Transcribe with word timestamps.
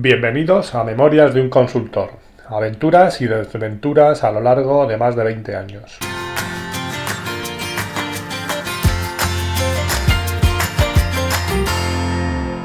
Bienvenidos 0.00 0.76
a 0.76 0.84
Memorias 0.84 1.34
de 1.34 1.40
un 1.40 1.50
consultor, 1.50 2.10
aventuras 2.48 3.20
y 3.20 3.26
desventuras 3.26 4.22
a 4.22 4.30
lo 4.30 4.40
largo 4.40 4.86
de 4.86 4.96
más 4.96 5.16
de 5.16 5.24
20 5.24 5.56
años. 5.56 5.98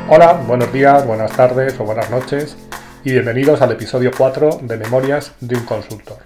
Hola, 0.07 0.33
buenos 0.45 0.71
días, 0.71 1.07
buenas 1.07 1.31
tardes 1.31 1.79
o 1.79 1.85
buenas 1.85 2.11
noches 2.11 2.55
y 3.03 3.13
bienvenidos 3.13 3.63
al 3.63 3.71
episodio 3.71 4.11
4 4.15 4.59
de 4.61 4.77
Memorias 4.77 5.33
de 5.39 5.55
un 5.55 5.65
consultor. 5.65 6.19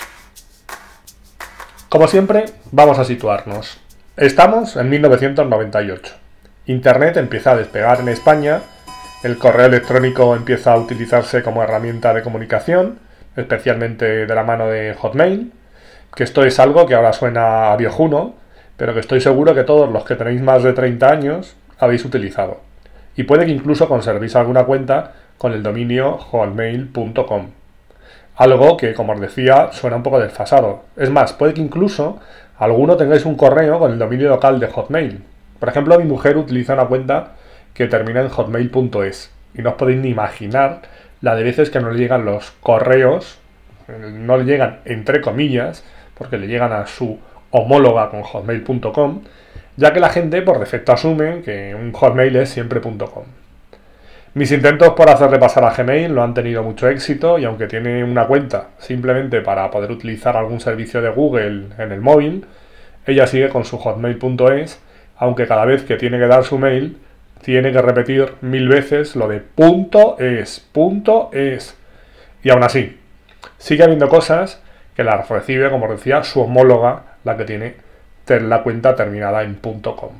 Como 1.87 2.09
siempre, 2.09 2.47
vamos 2.73 2.99
a 2.99 3.05
situarnos. 3.05 3.79
Estamos 4.17 4.75
en 4.75 4.89
1998. 4.89 6.15
Internet 6.65 7.15
empieza 7.15 7.51
a 7.51 7.55
despegar 7.55 8.01
en 8.01 8.09
España, 8.09 8.59
el 9.23 9.37
correo 9.37 9.65
electrónico 9.65 10.35
empieza 10.35 10.73
a 10.73 10.77
utilizarse 10.77 11.41
como 11.41 11.63
herramienta 11.63 12.13
de 12.13 12.21
comunicación, 12.21 12.99
especialmente 13.35 14.25
de 14.25 14.35
la 14.35 14.43
mano 14.43 14.67
de 14.67 14.93
Hotmail, 14.93 15.51
que 16.15 16.23
esto 16.23 16.43
es 16.43 16.59
algo 16.59 16.85
que 16.85 16.95
ahora 16.95 17.13
suena 17.13 17.71
a 17.71 17.77
viejuno, 17.77 18.35
pero 18.75 18.93
que 18.93 18.99
estoy 18.99 19.21
seguro 19.21 19.55
que 19.55 19.63
todos 19.63 19.91
los 19.91 20.03
que 20.05 20.15
tenéis 20.15 20.41
más 20.41 20.63
de 20.63 20.73
30 20.73 21.09
años 21.09 21.55
habéis 21.79 22.05
utilizado. 22.05 22.61
Y 23.15 23.23
puede 23.23 23.45
que 23.45 23.51
incluso 23.51 23.87
conservéis 23.87 24.35
alguna 24.35 24.65
cuenta 24.65 25.13
con 25.37 25.51
el 25.53 25.63
dominio 25.63 26.17
hotmail.com. 26.17 27.47
Algo 28.35 28.77
que, 28.77 28.93
como 28.93 29.13
os 29.13 29.19
decía, 29.19 29.69
suena 29.71 29.95
un 29.95 30.03
poco 30.03 30.19
desfasado. 30.19 30.83
Es 30.95 31.09
más, 31.09 31.33
puede 31.33 31.55
que 31.55 31.61
incluso 31.61 32.19
alguno 32.59 32.97
tengáis 32.97 33.25
un 33.25 33.35
correo 33.35 33.79
con 33.79 33.91
el 33.91 33.97
dominio 33.97 34.29
local 34.29 34.59
de 34.59 34.67
Hotmail. 34.67 35.23
Por 35.59 35.69
ejemplo, 35.69 35.97
mi 35.97 36.05
mujer 36.05 36.37
utiliza 36.37 36.73
una 36.73 36.85
cuenta 36.85 37.31
que 37.77 37.87
termina 37.87 38.21
en 38.21 38.29
hotmail.es 38.29 39.31
y 39.53 39.61
no 39.61 39.69
os 39.69 39.75
podéis 39.75 39.99
ni 39.99 40.09
imaginar 40.09 40.81
la 41.21 41.35
de 41.35 41.43
veces 41.43 41.69
que 41.69 41.79
no 41.79 41.91
le 41.91 41.99
llegan 41.99 42.25
los 42.25 42.51
correos, 42.59 43.37
no 43.87 44.37
le 44.37 44.45
llegan 44.45 44.79
entre 44.85 45.21
comillas, 45.21 45.83
porque 46.17 46.39
le 46.39 46.47
llegan 46.47 46.73
a 46.73 46.87
su 46.87 47.19
homóloga 47.51 48.09
con 48.09 48.23
hotmail.com, 48.23 49.21
ya 49.75 49.93
que 49.93 49.99
la 49.99 50.09
gente 50.09 50.41
por 50.41 50.59
defecto 50.59 50.91
asume 50.91 51.41
que 51.41 51.75
un 51.75 51.91
hotmail 51.91 52.35
es 52.37 52.49
siempre.com. 52.49 53.25
Mis 54.33 54.51
intentos 54.51 54.89
por 54.93 55.09
hacerle 55.09 55.37
pasar 55.37 55.63
a 55.63 55.71
Gmail 55.71 56.13
no 56.13 56.23
han 56.23 56.33
tenido 56.33 56.63
mucho 56.63 56.89
éxito 56.89 57.37
y 57.37 57.45
aunque 57.45 57.67
tiene 57.67 58.03
una 58.03 58.25
cuenta 58.25 58.69
simplemente 58.79 59.41
para 59.41 59.69
poder 59.69 59.91
utilizar 59.91 60.35
algún 60.35 60.59
servicio 60.59 61.01
de 61.01 61.09
Google 61.09 61.67
en 61.77 61.91
el 61.91 62.01
móvil, 62.01 62.45
ella 63.05 63.27
sigue 63.27 63.49
con 63.49 63.65
su 63.65 63.77
hotmail.es, 63.77 64.79
aunque 65.17 65.47
cada 65.47 65.65
vez 65.65 65.83
que 65.83 65.95
tiene 65.95 66.17
que 66.17 66.27
dar 66.27 66.43
su 66.43 66.57
mail 66.57 66.97
tiene 67.41 67.71
que 67.71 67.81
repetir 67.81 68.33
mil 68.41 68.67
veces 68.67 69.15
lo 69.15 69.27
de 69.27 69.39
punto 69.39 70.17
es, 70.19 70.59
punto 70.59 71.29
es. 71.33 71.77
Y 72.43 72.49
aún 72.49 72.63
así, 72.63 72.99
sigue 73.57 73.83
habiendo 73.83 74.09
cosas 74.09 74.61
que 74.95 75.03
las 75.03 75.29
recibe, 75.29 75.69
como 75.69 75.87
decía, 75.87 76.23
su 76.23 76.41
homóloga, 76.41 77.03
la 77.23 77.37
que 77.37 77.45
tiene 77.45 77.75
la 78.27 78.63
cuenta 78.63 78.95
terminada 78.95 79.43
en 79.43 79.55
.com. 79.55 80.11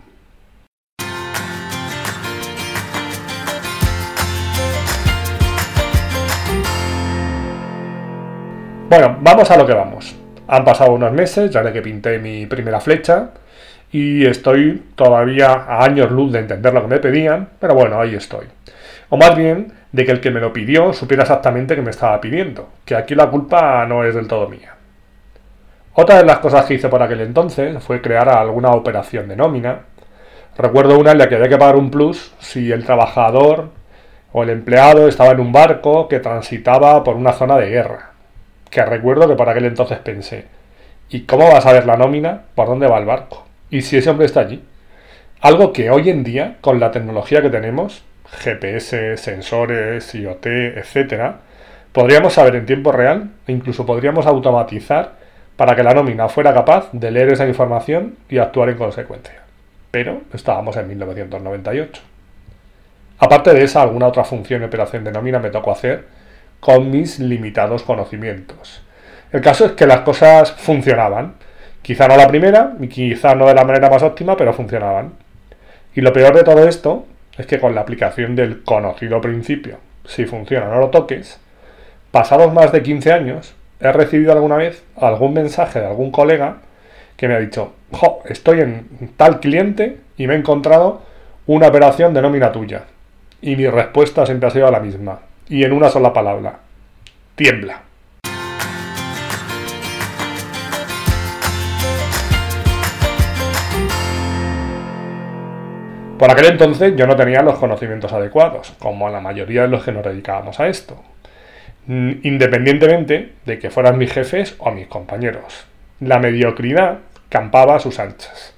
Bueno, 8.89 9.17
vamos 9.19 9.51
a 9.51 9.57
lo 9.57 9.65
que 9.65 9.73
vamos. 9.73 10.15
Han 10.47 10.63
pasado 10.63 10.93
unos 10.93 11.11
meses, 11.11 11.51
ya 11.51 11.73
que 11.73 11.81
pinté 11.81 12.19
mi 12.19 12.45
primera 12.45 12.79
flecha, 12.79 13.31
y 13.91 14.25
estoy 14.25 14.83
todavía 14.95 15.51
a 15.51 15.83
años 15.83 16.11
luz 16.11 16.31
de 16.31 16.39
entender 16.39 16.73
lo 16.73 16.81
que 16.81 16.87
me 16.87 16.99
pedían, 16.99 17.49
pero 17.59 17.75
bueno, 17.75 17.99
ahí 17.99 18.15
estoy. 18.15 18.47
O 19.09 19.17
más 19.17 19.35
bien, 19.35 19.73
de 19.91 20.05
que 20.05 20.11
el 20.11 20.21
que 20.21 20.31
me 20.31 20.39
lo 20.39 20.51
pidió 20.51 20.93
supiera 20.93 21.23
exactamente 21.23 21.75
qué 21.75 21.81
me 21.81 21.91
estaba 21.91 22.19
pidiendo, 22.19 22.69
que 22.85 22.95
aquí 22.95 23.15
la 23.15 23.29
culpa 23.29 23.85
no 23.85 24.03
es 24.03 24.15
del 24.15 24.27
todo 24.27 24.49
mía. 24.49 24.75
Otra 25.93 26.17
de 26.17 26.25
las 26.25 26.39
cosas 26.39 26.65
que 26.65 26.75
hice 26.75 26.89
por 26.89 27.01
aquel 27.01 27.21
entonces 27.21 27.81
fue 27.83 28.01
crear 28.01 28.29
alguna 28.29 28.71
operación 28.71 29.27
de 29.27 29.35
nómina. 29.35 29.79
Recuerdo 30.57 30.99
una 30.99 31.11
en 31.11 31.17
la 31.17 31.29
que 31.29 31.35
había 31.35 31.49
que 31.49 31.57
pagar 31.57 31.75
un 31.75 31.89
plus 31.89 32.33
si 32.39 32.71
el 32.71 32.85
trabajador 32.85 33.69
o 34.31 34.43
el 34.43 34.49
empleado 34.49 35.07
estaba 35.07 35.31
en 35.31 35.39
un 35.39 35.51
barco 35.51 36.07
que 36.07 36.19
transitaba 36.19 37.03
por 37.03 37.15
una 37.15 37.33
zona 37.33 37.57
de 37.57 37.69
guerra 37.69 38.17
que 38.69 38.85
recuerdo 38.85 39.27
que 39.27 39.35
para 39.35 39.51
aquel 39.51 39.65
entonces 39.65 39.99
pensé, 39.99 40.45
¿y 41.09 41.21
cómo 41.21 41.49
vas 41.49 41.65
a 41.65 41.73
ver 41.73 41.85
la 41.85 41.97
nómina? 41.97 42.43
¿Por 42.55 42.67
dónde 42.67 42.87
va 42.87 42.97
el 42.97 43.05
barco? 43.05 43.46
¿Y 43.69 43.81
si 43.81 43.97
ese 43.97 44.09
hombre 44.09 44.25
está 44.25 44.41
allí? 44.41 44.63
Algo 45.41 45.73
que 45.73 45.89
hoy 45.89 46.09
en 46.09 46.23
día, 46.23 46.57
con 46.61 46.79
la 46.79 46.91
tecnología 46.91 47.41
que 47.41 47.49
tenemos, 47.49 48.03
GPS, 48.39 49.17
sensores, 49.17 50.13
IoT, 50.15 50.45
etc., 50.45 51.35
podríamos 51.91 52.33
saber 52.33 52.55
en 52.55 52.65
tiempo 52.65 52.91
real 52.91 53.31
e 53.47 53.51
incluso 53.51 53.85
podríamos 53.85 54.25
automatizar 54.25 55.15
para 55.55 55.75
que 55.75 55.83
la 55.83 55.93
nómina 55.93 56.29
fuera 56.29 56.53
capaz 56.53 56.89
de 56.91 57.11
leer 57.11 57.33
esa 57.33 57.47
información 57.47 58.15
y 58.29 58.37
actuar 58.37 58.69
en 58.69 58.77
consecuencia. 58.77 59.41
Pero 59.91 60.21
estábamos 60.33 60.77
en 60.77 60.87
1998. 60.87 62.01
Aparte 63.19 63.53
de 63.53 63.63
esa, 63.63 63.81
alguna 63.81 64.07
otra 64.07 64.23
función 64.23 64.61
y 64.61 64.65
operación 64.65 65.03
de 65.03 65.11
nómina 65.11 65.39
me 65.39 65.49
tocó 65.49 65.71
hacer 65.71 66.05
con 66.59 66.91
mis 66.91 67.19
limitados 67.19 67.83
conocimientos. 67.83 68.81
El 69.31 69.41
caso 69.41 69.65
es 69.65 69.71
que 69.73 69.87
las 69.87 70.01
cosas 70.01 70.51
funcionaban. 70.51 71.35
Quizá 71.87 72.05
no 72.09 72.17
la 72.17 72.27
primera, 72.27 72.73
y 72.81 72.89
quizá 72.89 73.33
no 73.33 73.47
de 73.47 73.53
la 73.53 73.63
manera 73.63 73.89
más 73.89 74.03
óptima, 74.03 74.35
pero 74.35 74.51
funcionaban. 74.51 75.13
Y 75.95 76.01
lo 76.01 76.11
peor 76.11 76.35
de 76.35 76.43
todo 76.43 76.67
esto 76.67 77.05
es 77.37 77.45
que 77.45 77.61
con 77.61 77.73
la 77.73 77.79
aplicación 77.79 78.35
del 78.35 78.61
conocido 78.63 79.21
principio, 79.21 79.77
si 80.03 80.25
funciona 80.25 80.65
no 80.65 80.81
lo 80.81 80.89
toques, 80.89 81.39
pasados 82.11 82.51
más 82.51 82.73
de 82.73 82.83
15 82.83 83.13
años, 83.13 83.55
he 83.79 83.89
recibido 83.89 84.33
alguna 84.33 84.57
vez 84.57 84.83
algún 84.97 85.33
mensaje 85.33 85.79
de 85.79 85.87
algún 85.87 86.11
colega 86.11 86.57
que 87.15 87.29
me 87.29 87.35
ha 87.35 87.39
dicho, 87.39 87.73
jo, 87.93 88.19
estoy 88.25 88.59
en 88.59 89.13
tal 89.15 89.39
cliente 89.39 89.95
y 90.17 90.27
me 90.27 90.33
he 90.33 90.37
encontrado 90.37 91.03
una 91.45 91.69
operación 91.69 92.13
de 92.13 92.21
nómina 92.21 92.51
tuya. 92.51 92.83
Y 93.41 93.55
mi 93.55 93.65
respuesta 93.65 94.25
siempre 94.25 94.49
ha 94.49 94.51
sido 94.51 94.69
la 94.69 94.81
misma 94.81 95.21
y 95.47 95.63
en 95.63 95.71
una 95.71 95.87
sola 95.87 96.11
palabra. 96.11 96.59
Tiembla. 97.35 97.86
Por 106.17 106.31
aquel 106.31 106.47
entonces 106.47 106.95
yo 106.95 107.05
no 107.05 107.15
tenía 107.15 107.43
los 107.43 107.59
conocimientos 107.59 108.11
adecuados, 108.11 108.73
como 108.79 109.09
la 109.09 109.21
mayoría 109.21 109.63
de 109.63 109.67
los 109.67 109.83
que 109.83 109.91
nos 109.91 110.03
dedicábamos 110.03 110.59
a 110.59 110.67
esto, 110.67 111.03
independientemente 111.87 113.33
de 113.45 113.59
que 113.59 113.69
fueran 113.69 113.97
mis 113.97 114.11
jefes 114.11 114.55
o 114.57 114.71
mis 114.71 114.87
compañeros. 114.87 115.67
La 115.99 116.17
mediocridad 116.19 116.99
campaba 117.29 117.75
a 117.75 117.79
sus 117.79 117.99
anchas. 117.99 118.55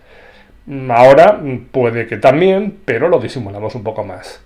Mm, 0.67 0.91
ahora 0.91 1.41
puede 1.71 2.07
que 2.07 2.17
también, 2.17 2.79
pero 2.85 3.09
lo 3.09 3.19
disimulamos 3.19 3.75
un 3.75 3.83
poco 3.83 4.03
más. 4.05 4.41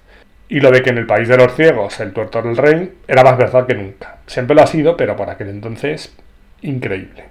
Y 0.50 0.60
lo 0.60 0.72
de 0.72 0.82
que 0.82 0.90
en 0.90 0.98
el 0.98 1.06
país 1.06 1.28
de 1.28 1.38
los 1.38 1.56
ciegos 1.56 2.00
el 2.00 2.14
tuerto 2.14 2.42
del 2.42 2.58
rey 2.58 2.94
era 3.08 3.24
más 3.24 3.38
verdad 3.38 3.68
que 3.68 3.76
nunca. 3.76 4.18
Siempre 4.26 4.56
lo 4.56 4.64
ha 4.64 4.68
sido, 4.68 4.98
pero 4.98 5.16
por 5.16 5.30
aquel 5.30 5.50
entonces 5.50 6.16
increíble. 6.62 7.26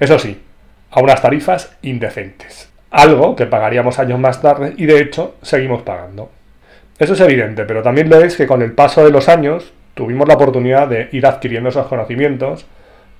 Eso 0.00 0.18
sí, 0.18 0.40
a 0.90 1.00
unas 1.00 1.20
tarifas 1.20 1.76
indecentes. 1.82 2.70
Algo 2.90 3.36
que 3.36 3.46
pagaríamos 3.46 3.98
años 3.98 4.18
más 4.18 4.40
tarde 4.40 4.74
y 4.76 4.86
de 4.86 5.00
hecho 5.00 5.34
seguimos 5.42 5.82
pagando. 5.82 6.30
Eso 6.98 7.12
es 7.12 7.20
evidente, 7.20 7.64
pero 7.64 7.82
también 7.82 8.08
lo 8.08 8.18
es 8.18 8.36
que 8.36 8.46
con 8.46 8.62
el 8.62 8.72
paso 8.72 9.04
de 9.04 9.10
los 9.10 9.28
años 9.28 9.72
tuvimos 9.94 10.26
la 10.26 10.34
oportunidad 10.34 10.88
de 10.88 11.08
ir 11.12 11.26
adquiriendo 11.26 11.68
esos 11.68 11.86
conocimientos 11.86 12.66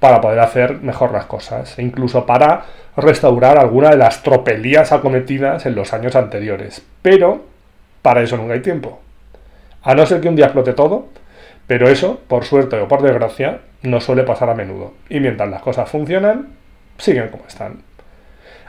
para 0.01 0.21
poder 0.21 0.41
hacer 0.41 0.81
mejor 0.81 1.13
las 1.13 1.27
cosas 1.27 1.79
e 1.79 1.83
incluso 1.83 2.25
para 2.25 2.65
restaurar 2.97 3.59
alguna 3.59 3.91
de 3.91 3.97
las 3.97 4.23
tropelías 4.23 4.93
acometidas 4.93 5.67
en 5.67 5.75
los 5.75 5.93
años 5.93 6.17
anteriores. 6.17 6.83
Pero 7.03 7.45
para 8.03 8.23
eso 8.23 8.37
nunca 8.37 8.55
hay 8.55 8.61
tiempo. 8.61 9.01
A 9.83 9.95
no 9.95 10.07
ser 10.07 10.21
que 10.21 10.29
un 10.29 10.37
día 10.37 10.47
explote 10.47 10.73
todo, 10.73 11.09
pero 11.67 11.89
eso, 11.89 12.21
por 12.27 12.45
suerte 12.45 12.81
o 12.81 12.89
por 12.89 13.03
desgracia, 13.03 13.61
no 13.83 14.01
suele 14.01 14.23
pasar 14.23 14.49
a 14.51 14.55
menudo. 14.55 14.95
Y 15.09 15.21
mientras 15.21 15.49
las 15.51 15.63
cosas 15.63 15.89
funcionan, 15.89 16.49
siguen 16.97 17.29
como 17.29 17.45
están. 17.47 17.88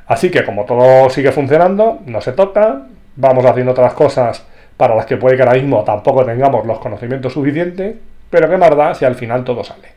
Así 0.09 0.31
que 0.31 0.43
como 0.43 0.65
todo 0.65 1.07
sigue 1.11 1.31
funcionando, 1.31 1.99
no 2.07 2.19
se 2.19 2.33
toca, 2.33 2.87
vamos 3.15 3.45
haciendo 3.45 3.73
otras 3.73 3.93
cosas 3.93 4.43
para 4.75 4.95
las 4.95 5.05
que 5.05 5.17
puede 5.17 5.37
que 5.37 5.43
ahora 5.43 5.53
mismo 5.53 5.83
tampoco 5.83 6.25
tengamos 6.25 6.65
los 6.65 6.79
conocimientos 6.79 7.33
suficientes, 7.33 7.95
pero 8.31 8.49
qué 8.49 8.57
más 8.57 8.75
da 8.75 8.95
si 8.95 9.05
al 9.05 9.13
final 9.13 9.43
todo 9.43 9.63
sale. 9.63 9.89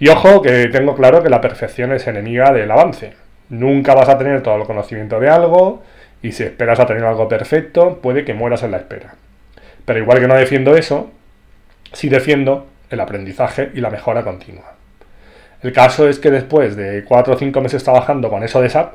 Y 0.00 0.08
ojo 0.08 0.42
que 0.42 0.66
tengo 0.72 0.96
claro 0.96 1.22
que 1.22 1.30
la 1.30 1.40
perfección 1.40 1.92
es 1.92 2.04
enemiga 2.08 2.52
del 2.52 2.68
avance. 2.68 3.12
Nunca 3.48 3.94
vas 3.94 4.08
a 4.08 4.18
tener 4.18 4.42
todo 4.42 4.56
el 4.56 4.64
conocimiento 4.64 5.20
de 5.20 5.30
algo 5.30 5.84
y 6.20 6.32
si 6.32 6.42
esperas 6.42 6.80
a 6.80 6.86
tener 6.86 7.04
algo 7.04 7.28
perfecto, 7.28 8.00
puede 8.02 8.24
que 8.24 8.34
mueras 8.34 8.64
en 8.64 8.72
la 8.72 8.78
espera. 8.78 9.14
Pero 9.84 10.00
igual 10.00 10.18
que 10.18 10.26
no 10.26 10.34
defiendo 10.34 10.76
eso, 10.76 11.12
sí 11.92 12.08
defiendo 12.08 12.66
el 12.90 12.98
aprendizaje 12.98 13.70
y 13.72 13.80
la 13.80 13.90
mejora 13.90 14.24
continua. 14.24 14.75
El 15.62 15.72
caso 15.72 16.08
es 16.08 16.18
que 16.18 16.30
después 16.30 16.76
de 16.76 17.04
cuatro 17.04 17.34
o 17.34 17.38
cinco 17.38 17.60
meses 17.60 17.82
trabajando 17.82 18.28
con 18.28 18.42
eso 18.42 18.60
de 18.60 18.68
SAP, 18.68 18.94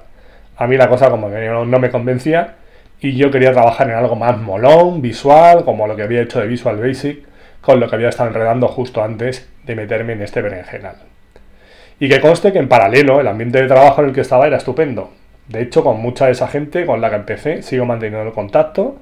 a 0.58 0.68
mí 0.68 0.78
la 0.78 0.88
cosa 0.88 1.10
como 1.10 1.30
que 1.30 1.48
no 1.48 1.80
me 1.80 1.90
convencía 1.90 2.56
y 3.02 3.18
yo 3.18 3.32
quería 3.32 3.52
trabajar 3.52 3.90
en 3.90 3.96
algo 3.96 4.16
más 4.16 4.38
molón, 4.38 5.02
visual, 5.02 5.66
como 5.66 5.88
lo 5.88 5.96
que 5.96 6.04
había 6.04 6.22
hecho 6.22 6.40
de 6.40 6.48
Visual 6.48 6.78
Basic, 6.78 7.26
con 7.60 7.80
lo 7.80 7.90
que 7.90 7.96
había 7.96 8.10
estado 8.10 8.30
enredando 8.30 8.68
justo 8.68 9.04
antes 9.04 9.50
de 9.64 9.76
meterme 9.76 10.14
en 10.14 10.22
este 10.22 10.42
berenjenal. 10.42 10.98
Y 12.00 12.10
que 12.10 12.22
conste 12.22 12.54
que 12.54 12.60
en 12.60 12.68
paralelo 12.68 13.20
el 13.20 13.28
ambiente 13.28 13.60
de 13.60 13.68
trabajo 13.68 14.02
en 14.02 14.10
el 14.10 14.14
que 14.14 14.22
estaba 14.22 14.46
era 14.46 14.58
estupendo. 14.58 15.12
De 15.48 15.62
hecho, 15.62 15.84
con 15.84 16.00
mucha 16.00 16.28
de 16.28 16.32
esa 16.34 16.48
gente 16.48 16.86
con 16.86 17.02
la 17.02 17.10
que 17.10 17.16
empecé 17.16 17.62
sigo 17.64 17.86
manteniendo 17.86 18.28
el 18.28 18.34
contacto. 18.34 18.98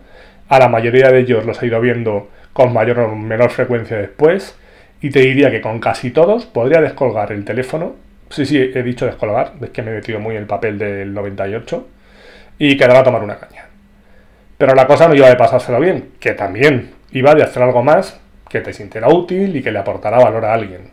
A 0.48 0.60
la 0.60 0.70
mayoría 0.70 1.10
de 1.10 1.20
ellos 1.20 1.46
los 1.46 1.62
he 1.62 1.68
ido 1.68 1.80
viendo 1.80 2.30
con 2.54 2.74
mayor 2.74 3.00
o 3.00 3.16
menor 3.16 3.52
frecuencia 3.52 3.98
después. 3.98 4.58
Y 5.02 5.10
te 5.10 5.20
diría 5.20 5.50
que 5.50 5.62
con 5.62 5.80
casi 5.80 6.12
todos 6.12 6.46
podría 6.46 6.82
descolgar 6.82 7.32
el 7.32 7.46
teléfono. 7.46 7.96
Sí, 8.30 8.46
sí, 8.46 8.58
he 8.58 8.84
dicho 8.84 9.06
descolgar, 9.06 9.54
es 9.62 9.70
que 9.70 9.82
me 9.82 9.92
he 9.92 9.96
metido 9.96 10.20
muy 10.20 10.36
en 10.36 10.42
el 10.42 10.48
papel 10.48 10.78
del 10.78 11.14
98. 11.14 11.88
Y 12.58 12.78
quedar 12.78 12.98
a 12.98 13.04
tomar 13.04 13.24
una 13.24 13.38
caña. 13.38 13.66
Pero 14.58 14.76
la 14.76 14.86
cosa 14.86 15.08
no 15.08 15.16
iba 15.16 15.30
de 15.30 15.38
pasárselo 15.38 15.80
bien, 15.80 16.12
que 16.20 16.34
también 16.34 16.92
iba 17.12 17.34
de 17.34 17.44
hacer 17.44 17.64
algo 17.64 17.82
más 17.82 18.20
que 18.50 18.60
te 18.60 18.74
sintiera 18.74 19.08
útil 19.08 19.56
y 19.56 19.64
que 19.64 19.72
le 19.72 19.80
aportara 19.80 20.18
valor 20.18 20.44
a 20.44 20.54
alguien. 20.54 20.92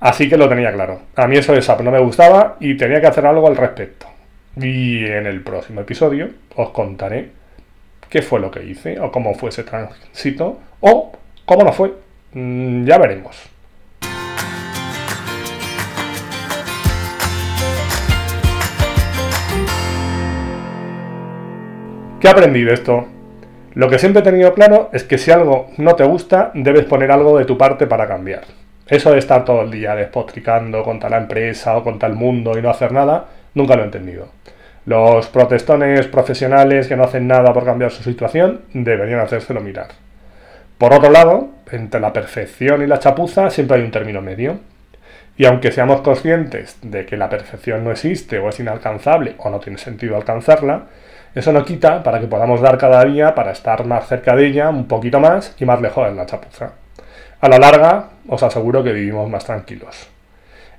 Así 0.00 0.28
que 0.28 0.36
lo 0.36 0.48
tenía 0.48 0.70
claro. 0.72 1.00
A 1.16 1.26
mí 1.26 1.38
eso 1.38 1.54
de 1.54 1.62
SAP 1.62 1.80
no 1.80 1.90
me 1.90 1.98
gustaba 1.98 2.56
y 2.60 2.76
tenía 2.76 3.00
que 3.00 3.06
hacer 3.06 3.24
algo 3.24 3.48
al 3.48 3.56
respecto. 3.56 4.06
Y 4.56 5.06
en 5.06 5.26
el 5.26 5.40
próximo 5.40 5.80
episodio 5.80 6.28
os 6.56 6.70
contaré 6.70 7.30
qué 8.10 8.20
fue 8.20 8.38
lo 8.38 8.50
que 8.50 8.64
hice, 8.64 9.00
o 9.00 9.10
cómo 9.10 9.34
fue 9.34 9.48
ese 9.48 9.64
tránsito, 9.64 10.60
o 10.80 11.12
cómo 11.46 11.64
no 11.64 11.72
fue. 11.72 12.03
Mm, 12.34 12.84
ya 12.84 12.98
veremos. 12.98 13.50
¿Qué 22.20 22.28
aprendí 22.28 22.62
de 22.62 22.72
esto? 22.72 23.06
Lo 23.74 23.90
que 23.90 23.98
siempre 23.98 24.20
he 24.20 24.24
tenido 24.24 24.54
claro 24.54 24.88
es 24.92 25.04
que 25.04 25.18
si 25.18 25.30
algo 25.30 25.66
no 25.76 25.94
te 25.94 26.04
gusta, 26.04 26.52
debes 26.54 26.84
poner 26.86 27.10
algo 27.10 27.38
de 27.38 27.44
tu 27.44 27.58
parte 27.58 27.86
para 27.86 28.08
cambiar. 28.08 28.44
Eso 28.86 29.12
de 29.12 29.18
estar 29.18 29.44
todo 29.44 29.62
el 29.62 29.70
día 29.70 29.94
despotricando 29.94 30.82
contra 30.82 31.10
la 31.10 31.18
empresa 31.18 31.76
o 31.76 31.84
contra 31.84 32.08
el 32.08 32.14
mundo 32.14 32.58
y 32.58 32.62
no 32.62 32.70
hacer 32.70 32.92
nada, 32.92 33.26
nunca 33.54 33.76
lo 33.76 33.82
he 33.82 33.86
entendido. 33.86 34.28
Los 34.86 35.26
protestones 35.28 36.06
profesionales 36.06 36.88
que 36.88 36.96
no 36.96 37.04
hacen 37.04 37.26
nada 37.26 37.52
por 37.52 37.64
cambiar 37.64 37.90
su 37.90 38.02
situación 38.02 38.62
deberían 38.72 39.20
hacérselo 39.20 39.60
mirar. 39.60 40.03
Por 40.78 40.92
otro 40.92 41.10
lado, 41.10 41.50
entre 41.70 42.00
la 42.00 42.12
perfección 42.12 42.82
y 42.82 42.86
la 42.86 42.98
chapuza 42.98 43.50
siempre 43.50 43.78
hay 43.78 43.84
un 43.84 43.90
término 43.90 44.20
medio. 44.20 44.58
Y 45.36 45.46
aunque 45.46 45.72
seamos 45.72 46.00
conscientes 46.02 46.78
de 46.82 47.06
que 47.06 47.16
la 47.16 47.28
perfección 47.28 47.82
no 47.84 47.90
existe 47.90 48.38
o 48.38 48.48
es 48.48 48.60
inalcanzable 48.60 49.34
o 49.38 49.50
no 49.50 49.60
tiene 49.60 49.78
sentido 49.78 50.16
alcanzarla, 50.16 50.86
eso 51.34 51.52
no 51.52 51.64
quita 51.64 52.02
para 52.02 52.20
que 52.20 52.28
podamos 52.28 52.60
dar 52.60 52.78
cada 52.78 53.04
día 53.04 53.34
para 53.34 53.50
estar 53.50 53.84
más 53.84 54.06
cerca 54.06 54.36
de 54.36 54.46
ella, 54.46 54.68
un 54.68 54.86
poquito 54.86 55.18
más 55.18 55.56
y 55.58 55.64
más 55.64 55.80
lejos 55.80 56.08
de 56.08 56.14
la 56.14 56.26
chapuza. 56.26 56.72
A 57.40 57.48
la 57.48 57.58
larga, 57.58 58.10
os 58.28 58.42
aseguro 58.42 58.84
que 58.84 58.92
vivimos 58.92 59.28
más 59.28 59.44
tranquilos. 59.44 60.08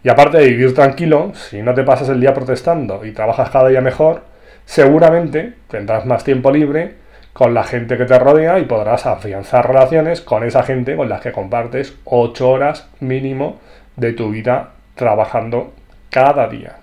Y 0.03 0.09
aparte 0.09 0.37
de 0.37 0.47
vivir 0.47 0.73
tranquilo, 0.73 1.33
si 1.33 1.61
no 1.61 1.73
te 1.73 1.83
pasas 1.83 2.09
el 2.09 2.21
día 2.21 2.33
protestando 2.33 3.03
y 3.05 3.11
trabajas 3.11 3.49
cada 3.49 3.69
día 3.69 3.81
mejor, 3.81 4.23
seguramente 4.65 5.53
tendrás 5.67 6.05
más 6.05 6.23
tiempo 6.23 6.51
libre 6.51 6.95
con 7.35 7.53
la 7.53 7.65
gente 7.65 7.97
que 7.97 8.05
te 8.05 8.17
rodea 8.17 8.59
y 8.59 8.63
podrás 8.63 9.05
afianzar 9.05 9.67
relaciones 9.67 10.21
con 10.21 10.45
esa 10.45 10.63
gente 10.63 10.95
con 10.95 11.09
la 11.09 11.19
que 11.19 11.33
compartes 11.33 11.93
8 12.05 12.49
horas 12.49 12.87
mínimo 13.01 13.59
de 13.97 14.13
tu 14.13 14.29
vida 14.29 14.69
trabajando 14.95 15.73
cada 16.09 16.47
día. 16.47 16.77